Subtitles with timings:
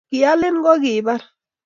[0.09, 1.21] kialin kokibar